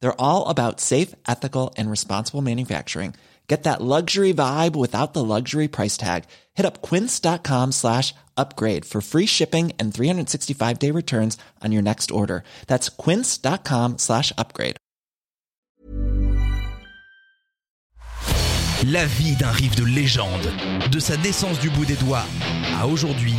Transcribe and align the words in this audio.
They're 0.00 0.20
all 0.20 0.46
about 0.48 0.80
safe, 0.80 1.14
ethical, 1.26 1.74
and 1.76 1.90
responsible 1.90 2.42
manufacturing. 2.42 3.14
Get 3.48 3.62
that 3.62 3.80
luxury 3.80 4.34
vibe 4.34 4.76
without 4.76 5.14
the 5.14 5.24
luxury 5.24 5.68
price 5.68 5.96
tag. 5.96 6.24
Hit 6.54 6.66
up 6.66 6.82
quince.com 6.82 7.72
slash 7.72 8.14
upgrade 8.36 8.84
for 8.84 9.00
free 9.00 9.26
shipping 9.26 9.72
and 9.78 9.92
365 9.92 10.78
day 10.78 10.90
returns 10.90 11.38
on 11.64 11.72
your 11.72 11.82
next 11.82 12.10
order. 12.10 12.44
That's 12.66 12.90
quince.com 12.90 13.96
slash 13.96 14.32
upgrade. 14.36 14.76
La 18.86 19.06
vie 19.06 19.34
d'un 19.34 19.50
riff 19.50 19.74
de 19.74 19.84
légende, 19.84 20.52
de 20.92 21.00
sa 21.00 21.16
naissance 21.16 21.58
du 21.58 21.68
bout 21.68 21.84
des 21.84 21.96
doigts 21.96 22.24
à 22.80 22.86
aujourd'hui, 22.86 23.34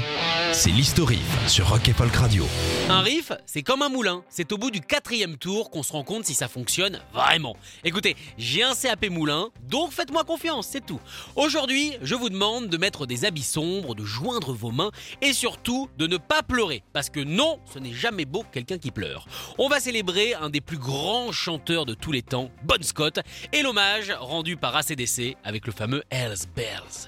c'est 0.60 0.72
l'historif 0.72 1.48
sur 1.48 1.70
Rock 1.70 1.88
et 1.88 1.94
Folk 1.94 2.14
Radio. 2.14 2.46
Un 2.90 3.00
riff, 3.00 3.32
c'est 3.46 3.62
comme 3.62 3.82
un 3.82 3.88
moulin. 3.88 4.26
C'est 4.28 4.52
au 4.52 4.58
bout 4.58 4.72
du 4.72 4.82
quatrième 4.82 5.38
tour 5.38 5.70
qu'on 5.70 5.84
se 5.84 5.94
rend 5.94 6.04
compte 6.04 6.26
si 6.26 6.34
ça 6.34 6.50
fonctionne 6.50 7.00
vraiment. 7.14 7.56
Écoutez, 7.86 8.18
j'ai 8.38 8.62
un 8.62 8.76
CAP 8.76 9.10
moulin, 9.10 9.52
donc 9.70 9.94
faites-moi 9.94 10.26
confiance, 10.26 10.68
c'est 10.70 10.86
tout. 10.86 11.00
Aujourd'hui, 11.38 11.94
je 12.02 12.14
vous 12.14 12.28
demande 12.28 12.68
de 12.68 12.76
mettre 12.76 13.06
des 13.06 13.24
habits 13.24 13.42
sombres, 13.42 13.96
de 13.96 14.04
joindre 14.04 14.52
vos 14.52 14.72
mains 14.72 14.92
et 15.22 15.32
surtout 15.32 15.88
de 15.98 16.08
ne 16.08 16.18
pas 16.18 16.44
pleurer. 16.44 16.84
Parce 16.92 17.10
que 17.10 17.22
non, 17.22 17.62
ce 17.74 17.80
n'est 17.80 17.94
jamais 17.94 18.26
beau 18.26 18.44
quelqu'un 18.52 18.80
qui 18.80 18.92
pleure. 18.92 19.28
On 19.60 19.70
va 19.70 19.80
célébrer 19.80 20.34
un 20.34 20.50
des 20.50 20.60
plus 20.60 20.78
grands 20.78 21.32
chanteurs 21.32 21.86
de 21.86 21.94
tous 21.94 22.12
les 22.12 22.22
temps, 22.22 22.52
Bon 22.64 22.84
Scott, 22.84 23.20
et 23.54 23.62
l'hommage 23.62 24.12
rendu 24.20 24.58
par 24.58 24.76
ACDC 24.76 25.38
avec 25.46 25.66
le 25.66 25.72
fameux 25.72 26.04
Hells 26.12 26.48
Bells. 26.54 27.08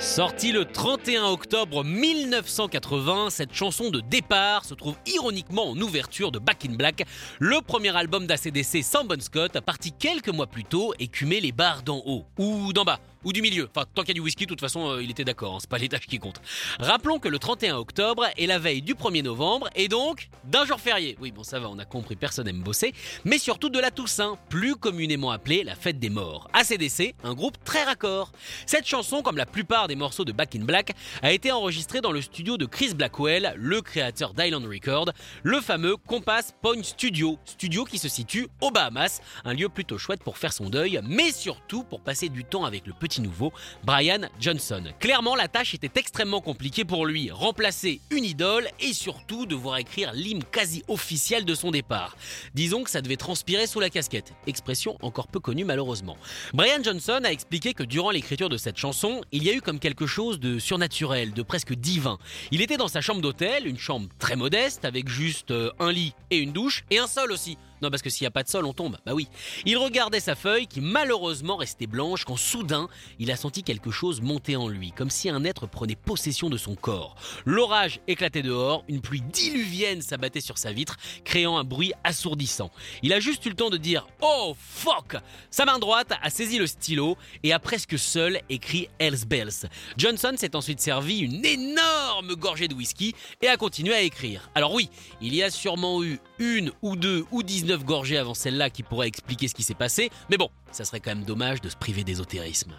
Sortie 0.00 0.50
le 0.50 0.64
31 0.64 1.24
octobre 1.26 1.84
1980, 1.84 3.28
cette 3.28 3.52
chanson 3.52 3.90
de 3.90 4.00
départ 4.00 4.64
se 4.64 4.72
trouve 4.72 4.96
ironiquement 5.06 5.68
en 5.68 5.76
ouverture 5.78 6.32
de 6.32 6.38
Back 6.38 6.64
in 6.66 6.72
Black, 6.72 7.04
le 7.38 7.60
premier 7.60 7.94
album 7.94 8.26
d'ACDC 8.26 8.82
sans 8.82 9.04
Bon 9.04 9.20
Scott, 9.20 9.60
parti 9.60 9.92
quelques 9.92 10.30
mois 10.30 10.46
plus 10.46 10.64
tôt 10.64 10.94
écumer 10.98 11.42
les 11.42 11.52
bars 11.52 11.82
d'en 11.82 12.02
haut. 12.06 12.24
Ou 12.38 12.72
d'en 12.72 12.84
bas 12.84 12.98
ou 13.24 13.32
du 13.32 13.42
milieu. 13.42 13.68
Enfin, 13.74 13.86
tant 13.94 14.02
qu'il 14.02 14.10
y 14.10 14.12
a 14.12 14.14
du 14.14 14.20
whisky, 14.20 14.44
de 14.44 14.48
toute 14.48 14.60
façon, 14.60 14.90
euh, 14.90 15.02
il 15.02 15.10
était 15.10 15.24
d'accord, 15.24 15.54
hein, 15.54 15.58
c'est 15.60 15.70
pas 15.70 15.78
l'étage 15.78 16.06
qui 16.06 16.18
compte. 16.18 16.40
Rappelons 16.78 17.18
que 17.18 17.28
le 17.28 17.38
31 17.38 17.76
octobre 17.76 18.26
est 18.36 18.46
la 18.46 18.58
veille 18.58 18.82
du 18.82 18.94
1er 18.94 19.22
novembre 19.22 19.68
et 19.74 19.88
donc 19.88 20.28
d'un 20.44 20.64
jour 20.64 20.80
férié. 20.80 21.16
Oui, 21.20 21.30
bon, 21.30 21.42
ça 21.42 21.58
va, 21.58 21.68
on 21.68 21.78
a 21.78 21.84
compris, 21.84 22.16
personne 22.16 22.48
aime 22.48 22.62
bosser, 22.62 22.92
mais 23.24 23.38
surtout 23.38 23.68
de 23.68 23.78
la 23.78 23.90
Toussaint, 23.90 24.38
plus 24.48 24.76
communément 24.76 25.30
appelée 25.30 25.64
la 25.64 25.74
fête 25.74 25.98
des 25.98 26.10
morts. 26.10 26.48
ACDC, 26.52 27.14
un 27.24 27.34
groupe 27.34 27.62
très 27.64 27.84
raccord. 27.84 28.32
Cette 28.66 28.86
chanson, 28.86 29.22
comme 29.22 29.36
la 29.36 29.46
plupart 29.46 29.88
des 29.88 29.96
morceaux 29.96 30.24
de 30.24 30.32
Back 30.32 30.54
in 30.56 30.64
Black, 30.64 30.92
a 31.22 31.32
été 31.32 31.52
enregistrée 31.52 32.00
dans 32.00 32.12
le 32.12 32.22
studio 32.22 32.56
de 32.56 32.66
Chris 32.66 32.94
Blackwell, 32.94 33.54
le 33.56 33.82
créateur 33.82 34.34
d'Island 34.34 34.66
Record, 34.66 35.10
le 35.42 35.60
fameux 35.60 35.96
Compass 35.96 36.54
Point 36.62 36.82
Studio, 36.82 37.38
studio 37.44 37.84
qui 37.84 37.98
se 37.98 38.08
situe 38.08 38.48
aux 38.60 38.70
Bahamas, 38.70 39.20
un 39.44 39.54
lieu 39.54 39.68
plutôt 39.68 39.98
chouette 39.98 40.22
pour 40.22 40.38
faire 40.38 40.52
son 40.52 40.70
deuil, 40.70 41.00
mais 41.04 41.32
surtout 41.32 41.82
pour 41.84 42.00
passer 42.00 42.28
du 42.28 42.44
temps 42.44 42.64
avec 42.64 42.86
le 42.86 42.92
petit 42.92 43.09
nouveau, 43.18 43.52
Brian 43.84 44.20
Johnson. 44.40 44.84
Clairement, 45.00 45.34
la 45.34 45.48
tâche 45.48 45.74
était 45.74 45.98
extrêmement 45.98 46.40
compliquée 46.40 46.84
pour 46.84 47.06
lui, 47.06 47.30
remplacer 47.30 48.00
une 48.10 48.24
idole 48.24 48.68
et 48.78 48.92
surtout 48.92 49.46
devoir 49.46 49.78
écrire 49.78 50.12
l'hymne 50.12 50.44
quasi 50.44 50.84
officiel 50.88 51.44
de 51.44 51.54
son 51.54 51.70
départ. 51.70 52.16
Disons 52.54 52.84
que 52.84 52.90
ça 52.90 53.02
devait 53.02 53.16
transpirer 53.16 53.66
sous 53.66 53.80
la 53.80 53.90
casquette, 53.90 54.32
expression 54.46 54.96
encore 55.02 55.28
peu 55.28 55.40
connue 55.40 55.64
malheureusement. 55.64 56.16
Brian 56.54 56.82
Johnson 56.82 57.20
a 57.24 57.32
expliqué 57.32 57.74
que 57.74 57.82
durant 57.82 58.10
l'écriture 58.10 58.48
de 58.48 58.56
cette 58.56 58.76
chanson, 58.76 59.22
il 59.32 59.42
y 59.42 59.50
a 59.50 59.54
eu 59.54 59.60
comme 59.60 59.78
quelque 59.80 60.06
chose 60.06 60.38
de 60.38 60.58
surnaturel, 60.58 61.32
de 61.32 61.42
presque 61.42 61.74
divin. 61.74 62.18
Il 62.50 62.62
était 62.62 62.76
dans 62.76 62.88
sa 62.88 63.00
chambre 63.00 63.20
d'hôtel, 63.20 63.66
une 63.66 63.78
chambre 63.78 64.08
très 64.18 64.36
modeste 64.36 64.84
avec 64.84 65.08
juste 65.08 65.50
euh, 65.50 65.70
un 65.78 65.92
lit 65.92 66.14
et 66.30 66.38
une 66.38 66.52
douche 66.52 66.84
et 66.90 66.98
un 66.98 67.06
sol 67.06 67.32
aussi. 67.32 67.56
Non, 67.82 67.90
parce 67.90 68.02
que 68.02 68.10
s'il 68.10 68.24
n'y 68.24 68.28
a 68.28 68.32
pas 68.32 68.42
de 68.42 68.48
sol, 68.48 68.64
on 68.64 68.72
tombe. 68.72 68.98
Bah 69.06 69.14
oui. 69.14 69.28
Il 69.64 69.76
regardait 69.78 70.20
sa 70.20 70.34
feuille 70.34 70.66
qui 70.66 70.80
malheureusement 70.80 71.56
restait 71.56 71.86
blanche 71.86 72.24
quand 72.24 72.36
soudain, 72.36 72.88
il 73.18 73.30
a 73.30 73.36
senti 73.36 73.62
quelque 73.62 73.90
chose 73.90 74.20
monter 74.20 74.56
en 74.56 74.68
lui, 74.68 74.92
comme 74.92 75.10
si 75.10 75.28
un 75.30 75.44
être 75.44 75.66
prenait 75.66 75.96
possession 75.96 76.50
de 76.50 76.56
son 76.56 76.74
corps. 76.74 77.16
L'orage 77.44 78.00
éclatait 78.06 78.42
dehors, 78.42 78.84
une 78.88 79.00
pluie 79.00 79.22
diluvienne 79.22 80.02
s'abattait 80.02 80.40
sur 80.40 80.58
sa 80.58 80.72
vitre, 80.72 80.96
créant 81.24 81.58
un 81.58 81.64
bruit 81.64 81.92
assourdissant. 82.04 82.70
Il 83.02 83.12
a 83.12 83.20
juste 83.20 83.44
eu 83.46 83.50
le 83.50 83.54
temps 83.54 83.70
de 83.70 83.76
dire 83.76 84.06
Oh 84.20 84.54
fuck 84.58 85.16
Sa 85.50 85.64
main 85.64 85.78
droite 85.78 86.12
a 86.22 86.30
saisi 86.30 86.58
le 86.58 86.66
stylo 86.66 87.16
et 87.42 87.52
a 87.52 87.58
presque 87.58 87.98
seul 87.98 88.40
écrit 88.48 88.88
Hells 88.98 89.26
Bells. 89.26 89.68
Johnson 89.96 90.34
s'est 90.36 90.56
ensuite 90.56 90.80
servi 90.80 91.20
une 91.20 91.44
énorme 91.44 92.34
gorgée 92.34 92.68
de 92.68 92.74
whisky 92.74 93.14
et 93.40 93.48
a 93.48 93.56
continué 93.56 93.94
à 93.94 94.02
écrire. 94.02 94.50
Alors 94.54 94.74
oui, 94.74 94.90
il 95.20 95.34
y 95.34 95.42
a 95.42 95.50
sûrement 95.50 96.02
eu 96.02 96.18
une 96.38 96.72
ou 96.82 96.96
deux 96.96 97.24
ou 97.30 97.42
19 97.70 97.84
gorgées 97.84 98.18
avant 98.18 98.34
celle-là 98.34 98.68
qui 98.68 98.82
pourrait 98.82 99.06
expliquer 99.06 99.46
ce 99.46 99.54
qui 99.54 99.62
s'est 99.62 99.74
passé, 99.74 100.10
mais 100.28 100.36
bon, 100.36 100.48
ça 100.72 100.84
serait 100.84 100.98
quand 100.98 101.14
même 101.14 101.22
dommage 101.22 101.60
de 101.60 101.68
se 101.68 101.76
priver 101.76 102.02
d'ésotérisme. 102.02 102.72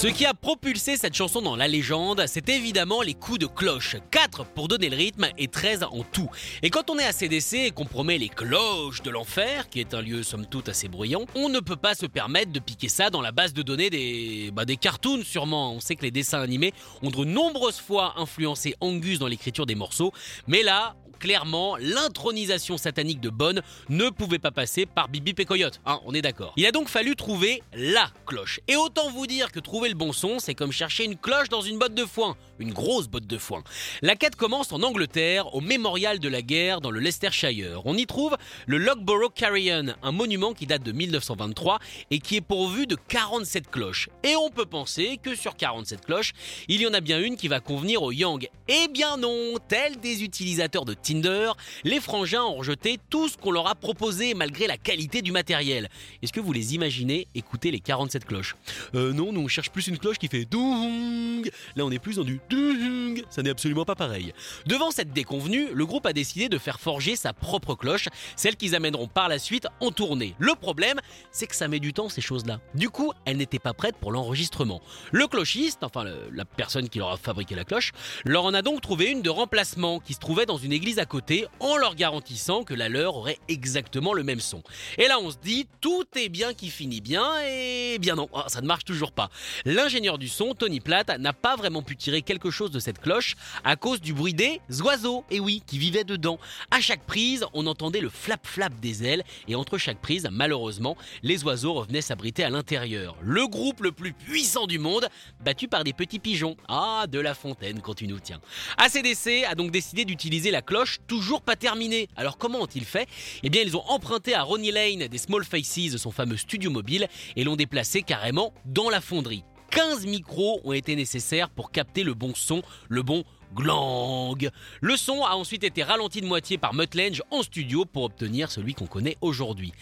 Ce 0.00 0.06
qui 0.06 0.26
a 0.26 0.32
propulsé 0.32 0.96
cette 0.96 1.14
chanson 1.14 1.42
dans 1.42 1.56
la 1.56 1.66
légende, 1.66 2.22
c'est 2.28 2.48
évidemment 2.48 3.02
les 3.02 3.14
coups 3.14 3.40
de 3.40 3.46
cloche. 3.46 3.96
4 4.12 4.44
pour 4.44 4.68
donner 4.68 4.90
le 4.90 4.96
rythme 4.96 5.26
et 5.36 5.48
13 5.48 5.82
en 5.90 6.04
tout. 6.04 6.30
Et 6.62 6.70
quand 6.70 6.88
on 6.88 7.00
est 7.00 7.04
à 7.04 7.10
CDC 7.10 7.54
et 7.54 7.70
qu'on 7.72 7.84
promet 7.84 8.16
les 8.16 8.28
cloches 8.28 9.02
de 9.02 9.10
l'enfer, 9.10 9.68
qui 9.68 9.80
est 9.80 9.94
un 9.94 10.00
lieu 10.00 10.22
somme 10.22 10.46
toute 10.46 10.68
assez 10.68 10.86
bruyant, 10.86 11.24
on 11.34 11.48
ne 11.48 11.58
peut 11.58 11.74
pas 11.74 11.96
se 11.96 12.06
permettre 12.06 12.52
de 12.52 12.60
piquer 12.60 12.88
ça 12.88 13.10
dans 13.10 13.20
la 13.20 13.32
base 13.32 13.52
de 13.52 13.62
données 13.62 13.90
des, 13.90 14.52
bah, 14.52 14.64
des 14.64 14.76
cartoons 14.76 15.24
sûrement. 15.24 15.72
On 15.72 15.80
sait 15.80 15.96
que 15.96 16.02
les 16.02 16.12
dessins 16.12 16.42
animés 16.42 16.74
ont 17.02 17.10
de 17.10 17.24
nombreuses 17.24 17.80
fois 17.80 18.14
influencé 18.18 18.76
Angus 18.80 19.18
dans 19.18 19.26
l'écriture 19.26 19.66
des 19.66 19.74
morceaux, 19.74 20.12
mais 20.46 20.62
là, 20.62 20.94
clairement, 21.18 21.76
l'intronisation 21.76 22.78
satanique 22.78 23.20
de 23.20 23.30
Bonne 23.30 23.62
ne 23.88 24.08
pouvait 24.08 24.38
pas 24.38 24.50
passer 24.50 24.86
par 24.86 25.08
Bibi 25.08 25.34
Pécoyote, 25.34 25.80
hein, 25.86 26.00
on 26.04 26.14
est 26.14 26.22
d'accord. 26.22 26.52
Il 26.56 26.66
a 26.66 26.72
donc 26.72 26.88
fallu 26.88 27.16
trouver 27.16 27.62
LA 27.74 28.10
cloche. 28.26 28.60
Et 28.68 28.76
autant 28.76 29.10
vous 29.10 29.26
dire 29.26 29.52
que 29.52 29.60
trouver 29.60 29.88
le 29.88 29.94
bon 29.94 30.12
son, 30.12 30.38
c'est 30.38 30.54
comme 30.54 30.72
chercher 30.72 31.04
une 31.04 31.16
cloche 31.16 31.48
dans 31.48 31.62
une 31.62 31.78
botte 31.78 31.94
de 31.94 32.04
foin, 32.04 32.36
une 32.58 32.72
grosse 32.72 33.08
botte 33.08 33.26
de 33.26 33.38
foin. 33.38 33.62
La 34.02 34.16
quête 34.16 34.36
commence 34.36 34.72
en 34.72 34.82
Angleterre, 34.82 35.54
au 35.54 35.60
mémorial 35.60 36.18
de 36.18 36.28
la 36.28 36.42
guerre 36.42 36.80
dans 36.80 36.90
le 36.90 37.00
Leicestershire. 37.00 37.82
On 37.84 37.96
y 37.96 38.06
trouve 38.06 38.36
le 38.66 38.78
Loughborough 38.78 39.32
Carillon, 39.34 39.94
un 40.02 40.12
monument 40.12 40.52
qui 40.52 40.66
date 40.66 40.82
de 40.82 40.92
1923 40.92 41.78
et 42.10 42.18
qui 42.18 42.36
est 42.36 42.40
pourvu 42.40 42.86
de 42.86 42.96
47 42.96 43.70
cloches. 43.70 44.08
Et 44.22 44.36
on 44.36 44.50
peut 44.50 44.66
penser 44.66 45.18
que 45.22 45.34
sur 45.34 45.56
47 45.56 46.04
cloches, 46.04 46.32
il 46.68 46.80
y 46.80 46.86
en 46.86 46.94
a 46.94 47.00
bien 47.00 47.20
une 47.20 47.36
qui 47.36 47.48
va 47.48 47.60
convenir 47.60 48.02
aux 48.02 48.12
Yang. 48.12 48.48
Eh 48.68 48.88
bien 48.88 49.16
non, 49.16 49.54
tels 49.68 49.98
des 49.98 50.22
utilisateurs 50.22 50.84
de 50.84 50.94
Tinder, 50.94 51.52
les 51.84 52.00
frangins 52.00 52.44
ont 52.44 52.56
rejeté 52.56 52.98
tout 53.10 53.28
ce 53.28 53.36
qu'on 53.36 53.50
leur 53.50 53.66
a 53.66 53.74
proposé 53.74 54.34
malgré 54.34 54.66
la 54.66 54.76
qualité 54.76 55.22
du 55.22 55.32
matériel. 55.32 55.88
Est-ce 56.22 56.32
que 56.32 56.40
vous 56.40 56.52
les 56.52 56.74
imaginez 56.74 57.28
écouter 57.34 57.70
les 57.70 57.80
47 57.80 58.24
cloches? 58.24 58.56
Euh 58.94 59.12
non, 59.12 59.32
nous 59.32 59.40
on 59.40 59.48
cherche 59.48 59.70
plus 59.70 59.86
une 59.88 59.98
cloche 59.98 60.18
qui 60.18 60.28
fait 60.28 60.44
doung. 60.44 61.48
Là 61.76 61.84
on 61.84 61.90
est 61.90 61.98
plus 61.98 62.16
dans 62.16 62.24
du 62.24 62.40
do 62.48 62.87
Ça 63.30 63.42
n'est 63.42 63.50
absolument 63.50 63.84
pas 63.84 63.94
pareil. 63.94 64.32
Devant 64.66 64.90
cette 64.90 65.12
déconvenue, 65.12 65.68
le 65.72 65.86
groupe 65.86 66.06
a 66.06 66.12
décidé 66.12 66.48
de 66.48 66.58
faire 66.58 66.80
forger 66.80 67.16
sa 67.16 67.32
propre 67.32 67.74
cloche, 67.74 68.08
celle 68.36 68.56
qu'ils 68.56 68.74
amèneront 68.74 69.08
par 69.08 69.28
la 69.28 69.38
suite 69.38 69.66
en 69.80 69.90
tournée. 69.90 70.34
Le 70.38 70.54
problème, 70.54 71.00
c'est 71.30 71.46
que 71.46 71.56
ça 71.56 71.68
met 71.68 71.80
du 71.80 71.92
temps 71.92 72.08
ces 72.08 72.20
choses-là. 72.20 72.60
Du 72.74 72.90
coup, 72.90 73.12
elle 73.24 73.36
n'était 73.36 73.58
pas 73.58 73.74
prête 73.74 73.96
pour 73.96 74.12
l'enregistrement. 74.12 74.80
Le 75.12 75.26
clochiste, 75.26 75.82
enfin 75.82 76.04
la 76.32 76.44
personne 76.44 76.88
qui 76.88 76.98
leur 76.98 77.10
a 77.10 77.16
fabriqué 77.16 77.54
la 77.54 77.64
cloche, 77.64 77.92
leur 78.24 78.44
en 78.44 78.54
a 78.54 78.62
donc 78.62 78.80
trouvé 78.80 79.06
une 79.06 79.22
de 79.22 79.30
remplacement 79.30 80.00
qui 80.00 80.14
se 80.14 80.18
trouvait 80.18 80.46
dans 80.46 80.58
une 80.58 80.72
église 80.72 80.98
à 80.98 81.04
côté 81.04 81.46
en 81.60 81.76
leur 81.76 81.94
garantissant 81.94 82.64
que 82.64 82.74
la 82.74 82.88
leur 82.88 83.16
aurait 83.16 83.38
exactement 83.48 84.12
le 84.12 84.22
même 84.22 84.40
son. 84.40 84.62
Et 84.96 85.08
là 85.08 85.18
on 85.20 85.30
se 85.30 85.36
dit 85.38 85.66
tout 85.80 86.06
est 86.16 86.28
bien 86.28 86.54
qui 86.54 86.70
finit 86.70 87.00
bien 87.00 87.24
et 87.46 87.98
bien 87.98 88.14
non, 88.14 88.28
ah, 88.34 88.44
ça 88.48 88.60
ne 88.60 88.66
marche 88.66 88.84
toujours 88.84 89.12
pas. 89.12 89.30
L'ingénieur 89.64 90.18
du 90.18 90.28
son, 90.28 90.54
Tony 90.54 90.80
Platt, 90.80 91.18
n'a 91.18 91.32
pas 91.32 91.56
vraiment 91.56 91.82
pu 91.82 91.96
tirer 91.96 92.22
quelque 92.22 92.50
chose 92.50 92.70
de 92.70 92.78
cette 92.78 93.00
cloche 93.00 93.17
à 93.64 93.76
cause 93.76 94.00
du 94.00 94.12
bruit 94.12 94.34
des 94.34 94.60
oiseaux, 94.82 95.24
et 95.30 95.40
oui, 95.40 95.62
qui 95.66 95.78
vivaient 95.78 96.04
dedans. 96.04 96.38
À 96.70 96.80
chaque 96.80 97.04
prise, 97.04 97.44
on 97.52 97.66
entendait 97.66 98.00
le 98.00 98.08
flap-flap 98.08 98.78
des 98.80 99.04
ailes 99.04 99.24
et 99.46 99.54
entre 99.54 99.78
chaque 99.78 100.00
prise, 100.00 100.28
malheureusement, 100.30 100.96
les 101.22 101.44
oiseaux 101.44 101.74
revenaient 101.74 102.00
s'abriter 102.00 102.44
à 102.44 102.50
l'intérieur. 102.50 103.16
Le 103.22 103.46
groupe 103.46 103.82
le 103.82 103.92
plus 103.92 104.12
puissant 104.12 104.66
du 104.66 104.78
monde, 104.78 105.08
battu 105.44 105.68
par 105.68 105.84
des 105.84 105.92
petits 105.92 106.18
pigeons. 106.18 106.56
Ah, 106.68 107.06
de 107.08 107.18
la 107.18 107.34
fontaine 107.34 107.80
quand 107.80 107.94
tu 107.94 108.06
nous 108.06 108.20
tiens. 108.20 108.40
ACDC 108.76 109.44
a 109.48 109.54
donc 109.54 109.70
décidé 109.70 110.04
d'utiliser 110.04 110.50
la 110.50 110.62
cloche 110.62 110.98
toujours 111.06 111.42
pas 111.42 111.56
terminée. 111.56 112.08
Alors 112.16 112.38
comment 112.38 112.60
ont-ils 112.60 112.84
fait? 112.84 113.08
Eh 113.42 113.50
bien, 113.50 113.62
ils 113.62 113.76
ont 113.76 113.84
emprunté 113.88 114.34
à 114.34 114.42
Ronnie 114.42 114.72
Lane 114.72 115.08
des 115.08 115.18
Small 115.18 115.44
Faces, 115.44 115.96
son 115.96 116.10
fameux 116.10 116.36
studio 116.36 116.70
mobile, 116.70 117.08
et 117.36 117.44
l'ont 117.44 117.56
déplacé 117.56 118.02
carrément 118.02 118.52
dans 118.64 118.90
la 118.90 119.00
fonderie. 119.00 119.44
15 119.70 120.06
micros 120.06 120.60
ont 120.64 120.72
été 120.72 120.96
nécessaires 120.96 121.50
pour 121.50 121.70
capter 121.70 122.02
le 122.02 122.14
bon 122.14 122.32
son, 122.34 122.62
le 122.88 123.02
bon 123.02 123.24
glang. 123.54 124.50
Le 124.80 124.96
son 124.96 125.24
a 125.24 125.34
ensuite 125.34 125.64
été 125.64 125.82
ralenti 125.82 126.20
de 126.20 126.26
moitié 126.26 126.58
par 126.58 126.74
Mutt 126.74 126.94
Lange 126.94 127.22
en 127.30 127.42
studio 127.42 127.84
pour 127.84 128.04
obtenir 128.04 128.50
celui 128.50 128.74
qu'on 128.74 128.86
connaît 128.86 129.16
aujourd'hui. 129.20 129.72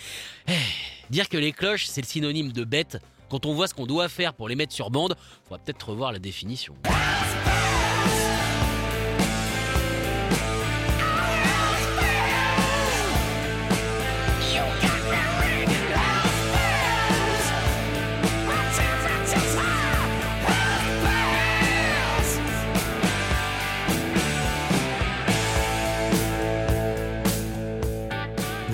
Eh, 0.48 0.52
dire 1.10 1.28
que 1.28 1.36
les 1.36 1.52
cloches, 1.52 1.86
c'est 1.86 2.00
le 2.00 2.06
synonyme 2.06 2.52
de 2.52 2.64
bête, 2.64 2.98
quand 3.28 3.46
on 3.46 3.54
voit 3.54 3.66
ce 3.66 3.74
qu'on 3.74 3.86
doit 3.86 4.08
faire 4.08 4.34
pour 4.34 4.48
les 4.48 4.54
mettre 4.54 4.72
sur 4.72 4.90
bande, 4.90 5.16
faudra 5.44 5.58
peut-être 5.58 5.88
revoir 5.88 6.12
la 6.12 6.18
définition. 6.18 6.74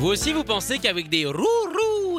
Vous 0.03 0.09
aussi, 0.09 0.33
vous 0.33 0.43
pensez 0.43 0.81
qu'avec 0.81 1.09
des 1.09 1.27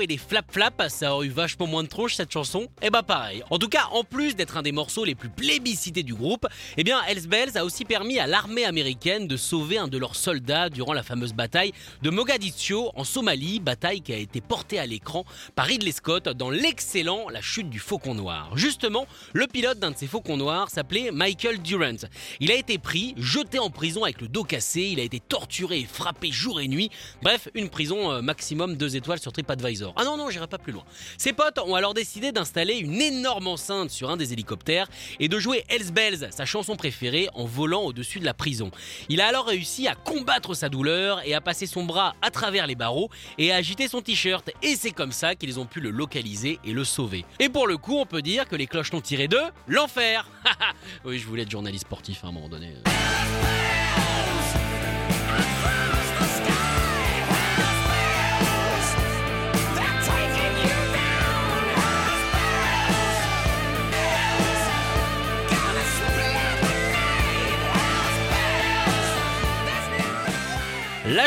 et 0.01 0.07
des 0.07 0.17
flap-flap, 0.17 0.83
ça 0.89 1.13
aurait 1.13 1.27
eu 1.27 1.29
vachement 1.29 1.67
moins 1.67 1.83
de 1.83 1.87
tronche 1.87 2.15
cette 2.15 2.31
chanson 2.31 2.67
Eh 2.81 2.89
bah 2.89 3.03
pareil. 3.03 3.43
En 3.49 3.59
tout 3.59 3.69
cas, 3.69 3.87
en 3.91 4.03
plus 4.03 4.35
d'être 4.35 4.57
un 4.57 4.61
des 4.61 4.71
morceaux 4.71 5.05
les 5.05 5.15
plus 5.15 5.29
plébiscités 5.29 6.03
du 6.03 6.13
groupe, 6.13 6.47
eh 6.77 6.83
bien 6.83 7.01
Hells 7.03 7.57
a 7.57 7.65
aussi 7.65 7.85
permis 7.85 8.19
à 8.19 8.27
l'armée 8.27 8.65
américaine 8.65 9.27
de 9.27 9.37
sauver 9.37 9.77
un 9.77 9.87
de 9.87 9.97
leurs 9.97 10.15
soldats 10.15 10.69
durant 10.69 10.93
la 10.93 11.03
fameuse 11.03 11.33
bataille 11.33 11.73
de 12.01 12.09
Mogadiscio 12.09 12.91
en 12.95 13.03
Somalie, 13.03 13.59
bataille 13.59 14.01
qui 14.01 14.13
a 14.13 14.17
été 14.17 14.41
portée 14.41 14.79
à 14.79 14.85
l'écran 14.85 15.25
par 15.55 15.65
Ridley 15.65 15.91
Scott 15.91 16.29
dans 16.29 16.49
l'excellent 16.49 17.29
La 17.29 17.41
chute 17.41 17.69
du 17.69 17.79
faucon 17.79 18.15
noir. 18.15 18.55
Justement, 18.55 19.05
le 19.33 19.47
pilote 19.47 19.79
d'un 19.79 19.91
de 19.91 19.97
ces 19.97 20.07
faucons 20.07 20.37
noirs 20.37 20.69
s'appelait 20.69 21.11
Michael 21.11 21.61
Durant. 21.61 22.07
Il 22.39 22.51
a 22.51 22.55
été 22.55 22.77
pris, 22.77 23.13
jeté 23.17 23.59
en 23.59 23.69
prison 23.69 24.03
avec 24.03 24.21
le 24.21 24.27
dos 24.27 24.43
cassé, 24.43 24.81
il 24.81 24.99
a 24.99 25.03
été 25.03 25.19
torturé 25.19 25.79
et 25.79 25.85
frappé 25.85 26.31
jour 26.31 26.61
et 26.61 26.67
nuit. 26.67 26.89
Bref, 27.21 27.49
une 27.53 27.69
prison 27.69 28.11
euh, 28.11 28.21
maximum 28.21 28.75
2 28.75 28.95
étoiles 28.95 29.19
sur 29.19 29.31
TripAdvisor. 29.31 29.82
Ah 29.95 30.03
non, 30.03 30.17
non, 30.17 30.29
j'irai 30.29 30.47
pas 30.47 30.57
plus 30.57 30.71
loin. 30.71 30.83
Ses 31.17 31.33
potes 31.33 31.59
ont 31.59 31.75
alors 31.75 31.93
décidé 31.93 32.31
d'installer 32.31 32.75
une 32.75 33.01
énorme 33.01 33.47
enceinte 33.47 33.89
sur 33.89 34.09
un 34.09 34.17
des 34.17 34.33
hélicoptères 34.33 34.87
et 35.19 35.27
de 35.27 35.39
jouer 35.39 35.63
Hells 35.69 35.91
Bells, 35.91 36.29
sa 36.31 36.45
chanson 36.45 36.75
préférée, 36.75 37.29
en 37.33 37.45
volant 37.45 37.81
au-dessus 37.81 38.19
de 38.19 38.25
la 38.25 38.33
prison. 38.33 38.71
Il 39.09 39.21
a 39.21 39.27
alors 39.27 39.47
réussi 39.47 39.87
à 39.87 39.95
combattre 39.95 40.53
sa 40.53 40.69
douleur 40.69 41.21
et 41.25 41.33
à 41.33 41.41
passer 41.41 41.65
son 41.65 41.83
bras 41.83 42.15
à 42.21 42.31
travers 42.31 42.67
les 42.67 42.75
barreaux 42.75 43.09
et 43.37 43.51
à 43.51 43.55
agiter 43.55 43.87
son 43.87 44.01
t-shirt. 44.01 44.51
Et 44.61 44.75
c'est 44.75 44.91
comme 44.91 45.11
ça 45.11 45.35
qu'ils 45.35 45.59
ont 45.59 45.65
pu 45.65 45.79
le 45.79 45.89
localiser 45.89 46.59
et 46.63 46.71
le 46.71 46.83
sauver. 46.83 47.25
Et 47.39 47.49
pour 47.49 47.67
le 47.67 47.77
coup, 47.77 47.97
on 47.97 48.05
peut 48.05 48.21
dire 48.21 48.47
que 48.47 48.55
les 48.55 48.67
cloches 48.67 48.91
l'ont 48.91 49.01
tiré 49.01 49.27
de 49.27 49.39
l'enfer. 49.67 50.27
oui, 51.05 51.19
je 51.19 51.27
voulais 51.27 51.43
être 51.43 51.51
journaliste 51.51 51.85
sportif 51.85 52.23
à 52.23 52.27
un 52.27 52.31
moment 52.31 52.49
donné. 52.49 52.73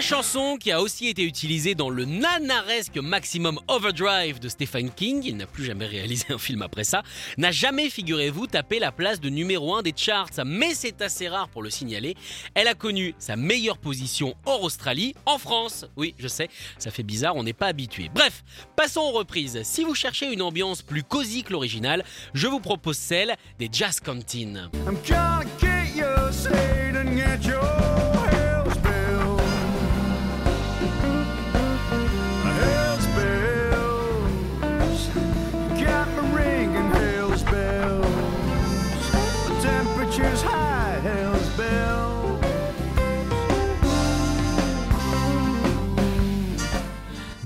Chanson, 0.06 0.56
qui 0.56 0.70
a 0.70 0.80
aussi 0.80 1.08
été 1.08 1.24
utilisée 1.24 1.74
dans 1.74 1.90
le 1.90 2.04
nanaresque 2.04 2.96
Maximum 2.98 3.58
Overdrive 3.66 4.38
de 4.38 4.48
Stephen 4.48 4.88
King, 4.88 5.22
il 5.24 5.36
n'a 5.36 5.48
plus 5.48 5.64
jamais 5.64 5.86
réalisé 5.86 6.26
un 6.30 6.38
film 6.38 6.62
après 6.62 6.84
ça, 6.84 7.02
n'a 7.38 7.50
jamais, 7.50 7.90
figurez-vous, 7.90 8.46
tapé 8.46 8.78
la 8.78 8.92
place 8.92 9.20
de 9.20 9.28
numéro 9.28 9.74
1 9.74 9.82
des 9.82 9.92
charts, 9.96 10.30
mais 10.46 10.74
c'est 10.74 11.02
assez 11.02 11.26
rare 11.26 11.48
pour 11.48 11.60
le 11.60 11.70
signaler. 11.70 12.14
Elle 12.54 12.68
a 12.68 12.74
connu 12.74 13.16
sa 13.18 13.34
meilleure 13.34 13.78
position 13.78 14.36
hors 14.44 14.62
Australie, 14.62 15.16
en 15.26 15.38
France. 15.38 15.86
Oui, 15.96 16.14
je 16.20 16.28
sais, 16.28 16.50
ça 16.78 16.92
fait 16.92 17.02
bizarre, 17.02 17.34
on 17.34 17.42
n'est 17.42 17.52
pas 17.52 17.66
habitué. 17.66 18.08
Bref, 18.14 18.44
passons 18.76 19.00
aux 19.00 19.12
reprises. 19.12 19.60
Si 19.64 19.82
vous 19.82 19.96
cherchez 19.96 20.32
une 20.32 20.42
ambiance 20.42 20.82
plus 20.82 21.02
cosy 21.02 21.42
que 21.42 21.52
l'original, 21.52 22.04
je 22.32 22.46
vous 22.46 22.60
propose 22.60 22.96
celle 22.96 23.34
des 23.58 23.68
Jazz 23.72 23.98
Cantines. 23.98 24.70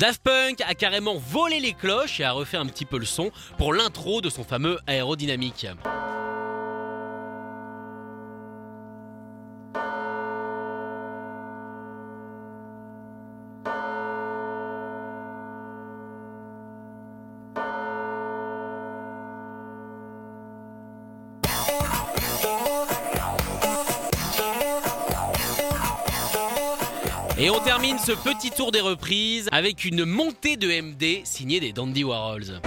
Daft 0.00 0.22
Punk 0.22 0.62
a 0.66 0.74
carrément 0.74 1.18
volé 1.18 1.60
les 1.60 1.74
cloches 1.74 2.20
et 2.20 2.24
a 2.24 2.32
refait 2.32 2.56
un 2.56 2.64
petit 2.64 2.86
peu 2.86 2.98
le 2.98 3.04
son 3.04 3.30
pour 3.58 3.74
l'intro 3.74 4.22
de 4.22 4.30
son 4.30 4.44
fameux 4.44 4.78
aérodynamique. 4.86 5.66
Et 27.42 27.48
on 27.48 27.58
termine 27.58 27.98
ce 27.98 28.12
petit 28.12 28.50
tour 28.50 28.70
des 28.70 28.82
reprises 28.82 29.48
avec 29.50 29.86
une 29.86 30.04
montée 30.04 30.58
de 30.58 30.68
MD 30.68 31.24
signée 31.24 31.58
des 31.58 31.72
Dandy 31.72 32.04
Warhols. 32.04 32.60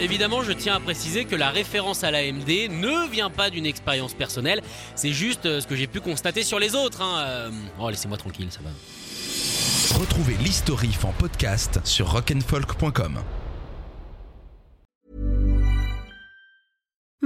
Évidemment, 0.00 0.42
je 0.42 0.52
tiens 0.52 0.74
à 0.76 0.80
préciser 0.80 1.24
que 1.24 1.36
la 1.36 1.50
référence 1.50 2.04
à 2.04 2.10
l'AMD 2.10 2.48
ne 2.70 3.08
vient 3.10 3.30
pas 3.30 3.50
d'une 3.50 3.66
expérience 3.66 4.14
personnelle, 4.14 4.62
c'est 4.94 5.12
juste 5.12 5.46
euh, 5.46 5.60
ce 5.60 5.66
que 5.66 5.76
j'ai 5.76 5.86
pu 5.86 6.00
constater 6.00 6.42
sur 6.42 6.58
les 6.58 6.74
autres. 6.74 7.02
hein, 7.02 7.24
euh. 7.26 7.50
Oh, 7.78 7.90
laissez-moi 7.90 8.16
tranquille, 8.16 8.48
ça 8.50 8.60
va. 8.62 8.70
Retrouvez 9.98 10.34
l'historif 10.34 11.04
en 11.04 11.12
podcast 11.12 11.80
sur 11.84 12.10
rock'n'folk.com. 12.10 13.20